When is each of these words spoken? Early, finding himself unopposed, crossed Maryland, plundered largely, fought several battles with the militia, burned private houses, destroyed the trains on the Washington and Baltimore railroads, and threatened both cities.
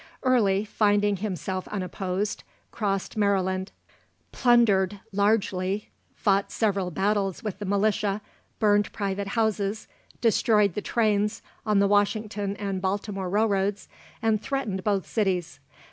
Early, 0.23 0.65
finding 0.65 1.17
himself 1.17 1.67
unopposed, 1.67 2.43
crossed 2.71 3.15
Maryland, 3.17 3.71
plundered 4.31 4.99
largely, 5.11 5.89
fought 6.15 6.51
several 6.51 6.89
battles 6.89 7.43
with 7.43 7.59
the 7.59 7.65
militia, 7.65 8.21
burned 8.57 8.91
private 8.93 9.37
houses, 9.37 9.87
destroyed 10.19 10.73
the 10.73 10.81
trains 10.81 11.43
on 11.67 11.77
the 11.77 11.87
Washington 11.87 12.55
and 12.57 12.81
Baltimore 12.81 13.29
railroads, 13.29 13.87
and 14.23 14.41
threatened 14.41 14.83
both 14.83 15.05
cities. 15.05 15.59